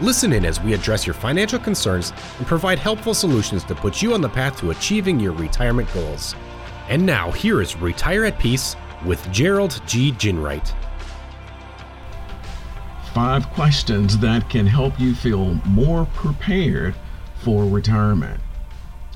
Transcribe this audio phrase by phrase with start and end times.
[0.00, 4.12] Listen in as we address your financial concerns and provide helpful solutions to put you
[4.12, 6.34] on the path to achieving your retirement goals.
[6.88, 8.74] And now, here is Retire at Peace
[9.06, 10.10] with Gerald G.
[10.12, 10.72] Ginwright.
[13.14, 16.96] Five questions that can help you feel more prepared
[17.36, 18.40] for retirement.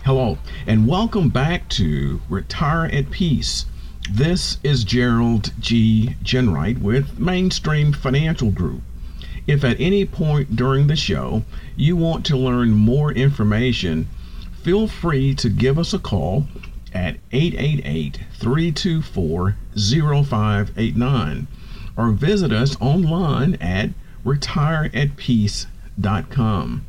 [0.05, 0.39] Hello,
[0.69, 3.67] and welcome back to Retire at Peace.
[4.09, 6.15] This is Gerald G.
[6.23, 8.83] Ginwright with Mainstream Financial Group.
[9.49, 11.43] If at any point during the show
[11.75, 14.07] you want to learn more information,
[14.63, 16.47] feel free to give us a call
[16.93, 21.47] at 888 324 0589
[21.97, 23.89] or visit us online at
[24.23, 26.87] retireatpeace.com.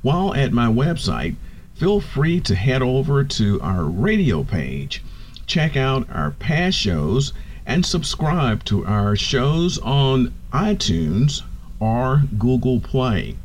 [0.00, 1.34] While at my website,
[1.74, 5.02] feel free to head over to our radio page,
[5.46, 7.32] check out our past shows,
[7.66, 11.42] and subscribe to our shows on iTunes
[11.80, 13.36] or Google Play.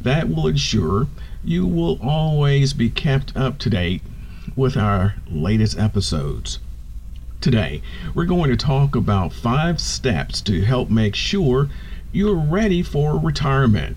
[0.00, 1.08] That will ensure
[1.42, 4.02] you will always be kept up to date
[4.56, 6.58] with our latest episodes.
[7.40, 7.82] Today,
[8.14, 11.68] we're going to talk about five steps to help make sure
[12.12, 13.96] you're ready for retirement.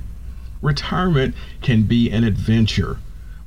[0.62, 2.98] Retirement can be an adventure,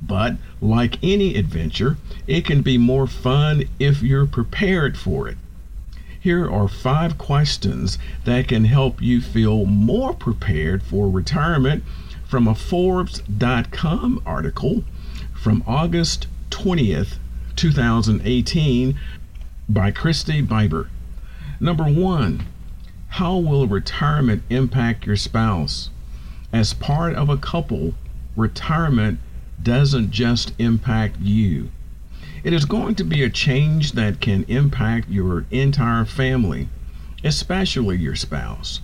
[0.01, 5.37] but like any adventure, it can be more fun if you're prepared for it.
[6.21, 11.83] Here are five questions that can help you feel more prepared for retirement
[12.27, 14.83] from a Forbes.com article
[15.33, 17.17] from August 20th,
[17.55, 18.99] 2018
[19.67, 20.89] by Christy Bieber.
[21.59, 22.45] Number one,
[23.07, 25.89] how will retirement impact your spouse?
[26.53, 27.95] As part of a couple,
[28.35, 29.17] retirement
[29.63, 31.71] doesn't just impact you.
[32.43, 36.69] It is going to be a change that can impact your entire family,
[37.23, 38.81] especially your spouse.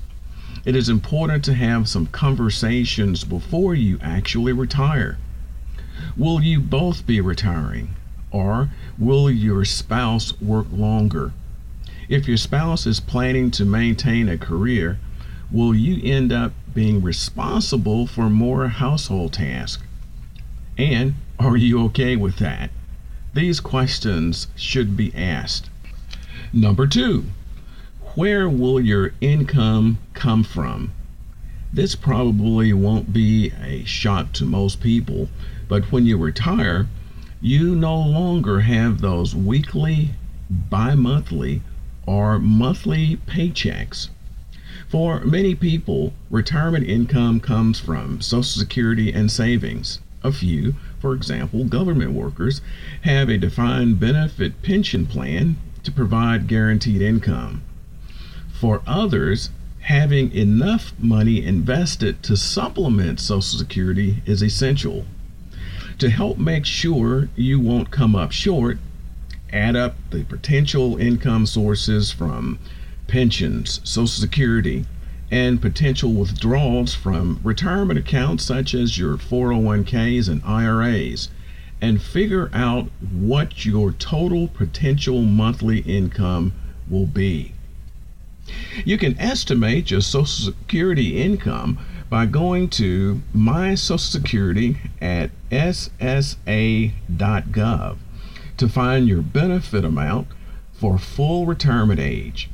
[0.64, 5.18] It is important to have some conversations before you actually retire.
[6.16, 7.96] Will you both be retiring?
[8.30, 8.70] Or
[9.00, 11.32] will your spouse work longer?
[12.10, 15.00] If your spouse is planning to maintain a career,
[15.50, 19.82] will you end up being responsible for more household tasks?
[20.78, 22.70] And are you okay with that?
[23.38, 25.70] These questions should be asked.
[26.52, 27.26] Number two,
[28.16, 30.90] where will your income come from?
[31.72, 35.30] This probably won't be a shock to most people,
[35.68, 36.88] but when you retire,
[37.40, 40.16] you no longer have those weekly,
[40.50, 41.62] bi monthly,
[42.08, 44.10] or monthly paychecks.
[44.90, 50.00] For many people, retirement income comes from Social Security and savings.
[50.24, 52.62] A few, for example, government workers,
[53.02, 57.62] have a defined benefit pension plan to provide guaranteed income.
[58.60, 65.06] For others, having enough money invested to supplement Social Security is essential.
[66.00, 68.80] To help make sure you won't come up short,
[69.54, 72.60] add up the potential income sources from
[73.08, 74.86] pensions, Social Security,
[75.30, 81.30] and potential withdrawals from retirement accounts such as your 401ks and IRAs
[81.82, 86.54] and figure out what your total potential monthly income
[86.90, 87.54] will be.
[88.86, 91.78] You can estimate your Social Security income
[92.10, 96.38] by going to My Social Security at ssa.gov
[98.56, 100.28] to find your benefit amount
[100.72, 102.50] for full retirement age.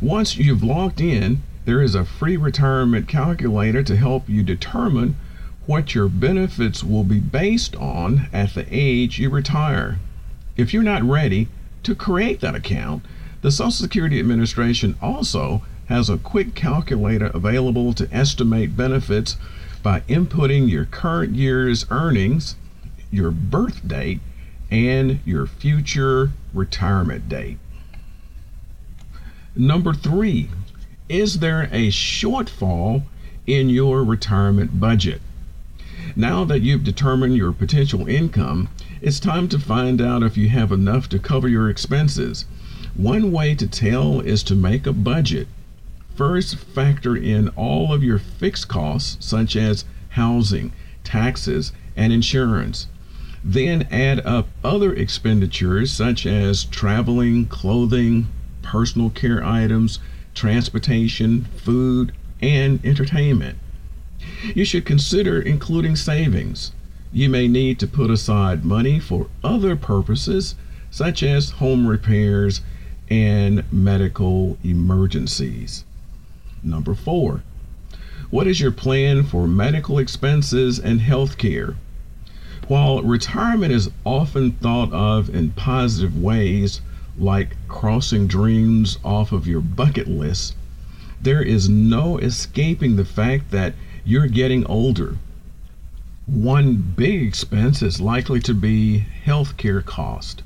[0.00, 5.14] Once you've logged in, there is a free retirement calculator to help you determine
[5.66, 9.98] what your benefits will be based on at the age you retire.
[10.56, 11.46] If you're not ready
[11.82, 13.04] to create that account,
[13.42, 15.60] the Social Security Administration also
[15.90, 19.36] has a quick calculator available to estimate benefits
[19.82, 22.56] by inputting your current year's earnings,
[23.10, 24.20] your birth date,
[24.70, 27.58] and your future retirement date.
[29.54, 30.48] Number three,
[31.08, 33.02] is there a shortfall
[33.46, 35.22] in your retirement budget?
[36.14, 38.68] Now that you've determined your potential income,
[39.00, 42.44] it's time to find out if you have enough to cover your expenses.
[42.94, 45.48] One way to tell is to make a budget.
[46.14, 50.72] First, factor in all of your fixed costs, such as housing,
[51.04, 52.88] taxes, and insurance.
[53.42, 58.26] Then add up other expenditures such as traveling, clothing,
[58.62, 60.00] personal care items,
[60.38, 63.58] transportation, food, and entertainment.
[64.54, 66.70] You should consider including savings.
[67.12, 70.54] You may need to put aside money for other purposes,
[70.90, 72.60] such as home repairs
[73.10, 75.84] and medical emergencies.
[76.62, 77.42] Number four,
[78.30, 81.74] what is your plan for medical expenses and health care?
[82.68, 86.80] While retirement is often thought of in positive ways,
[87.18, 90.54] like crossing dreams off of your bucket list,
[91.20, 93.74] there is no escaping the fact that
[94.04, 95.18] you're getting older.
[96.26, 100.42] One big expense is likely to be healthcare cost.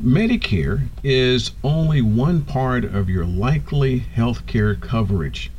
[0.00, 5.50] Medicare is only one part of your likely healthcare coverage.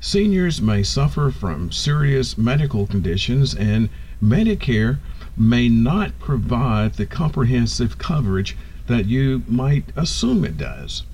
[0.00, 3.88] Seniors may suffer from serious medical conditions, and
[4.22, 4.98] Medicare
[5.36, 11.04] may not provide the comprehensive coverage that you might assume it does.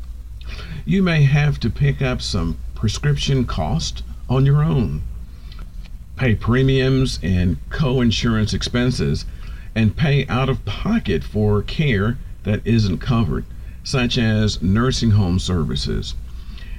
[0.84, 5.02] You may have to pick up some prescription cost on your own
[6.20, 9.24] pay premiums and co insurance expenses,
[9.74, 13.42] and pay out of pocket for care that isn't covered,
[13.82, 16.14] such as nursing home services.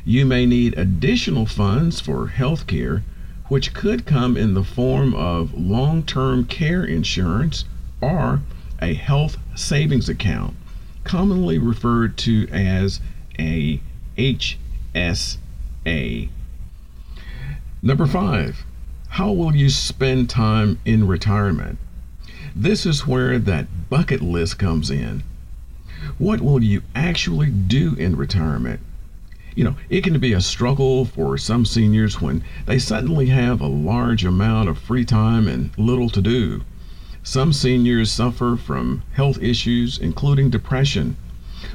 [0.05, 3.01] You may need additional funds for health care,
[3.47, 7.65] which could come in the form of long term care insurance
[7.99, 8.41] or
[8.79, 10.55] a health savings account,
[11.03, 13.01] commonly referred to as
[13.39, 13.81] a
[14.17, 14.57] HSA.
[17.81, 18.63] Number five,
[19.09, 21.77] how will you spend time in retirement?
[22.55, 25.23] This is where that bucket list comes in.
[26.17, 28.79] What will you actually do in retirement?
[29.55, 33.67] You know, it can be a struggle for some seniors when they suddenly have a
[33.67, 36.63] large amount of free time and little to do.
[37.23, 41.17] Some seniors suffer from health issues, including depression,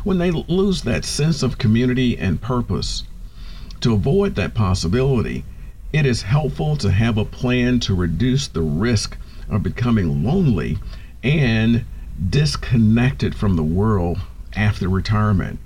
[0.03, 3.05] when they lose that sense of community and purpose.
[3.81, 5.45] To avoid that possibility,
[5.93, 9.17] it is helpful to have a plan to reduce the risk
[9.49, 10.79] of becoming lonely
[11.23, 11.85] and
[12.29, 14.19] disconnected from the world
[14.55, 15.61] after retirement.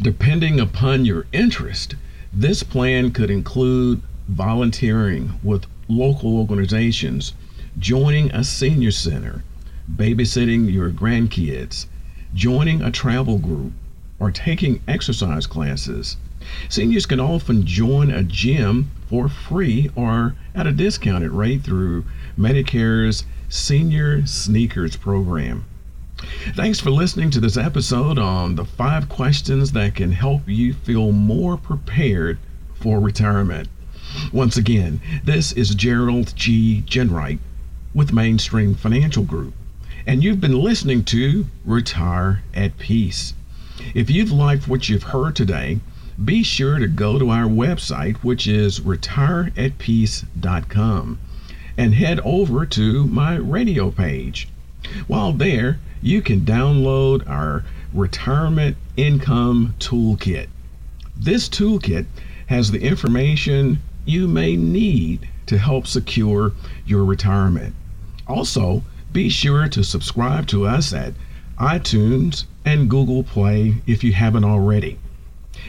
[0.00, 1.96] Depending upon your interest,
[2.32, 7.34] this plan could include volunteering with local organizations,
[7.78, 9.42] joining a senior center,
[9.90, 11.86] babysitting your grandkids,
[12.34, 13.72] joining a travel group,
[14.18, 16.16] or taking exercise classes.
[16.68, 22.04] Seniors can often join a gym for free or at a discounted rate through
[22.38, 25.64] Medicare's Senior Sneakers program.
[26.54, 31.12] Thanks for listening to this episode on the five questions that can help you feel
[31.12, 32.38] more prepared
[32.74, 33.68] for retirement.
[34.32, 36.82] Once again, this is Gerald G.
[36.86, 37.38] Ginwright
[37.94, 39.54] with Mainstream Financial Group,
[40.06, 43.34] and you've been listening to Retire at Peace.
[43.94, 45.80] If you've liked what you've heard today,
[46.22, 51.18] be sure to go to our website, which is retireatpeace.com,
[51.78, 54.46] and head over to my radio page.
[55.06, 60.48] While there, you can download our Retirement Income Toolkit.
[61.16, 62.06] This toolkit
[62.46, 66.52] has the information you may need to help secure
[66.86, 67.74] your retirement.
[68.28, 71.12] Also, be sure to subscribe to us at
[71.58, 74.96] iTunes and Google Play if you haven't already.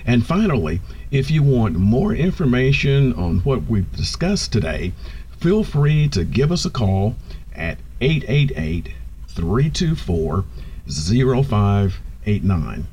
[0.05, 4.93] And finally, if you want more information on what we've discussed today,
[5.39, 7.15] feel free to give us a call
[7.55, 8.93] at 888
[9.29, 10.45] 324
[10.87, 12.87] 0589.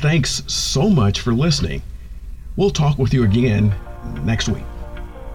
[0.00, 1.82] Thanks so much for listening.
[2.56, 3.72] We'll talk with you again
[4.24, 4.64] next week.